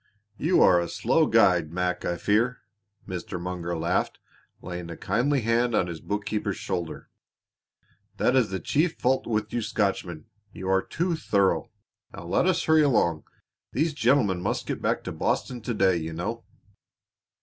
[0.39, 2.63] "You are a slow guide, Mac, I fear,"
[3.07, 3.39] Mr.
[3.39, 4.17] Munger laughed,
[4.59, 7.07] laying a kindly hand on his bookkeeper's shoulder.
[8.17, 11.69] "That is the chief fault with you Scotchmen you are too thorough.
[12.15, 13.25] Now let us hurry along.
[13.73, 16.45] These gentlemen must get back to Boston to day, you know."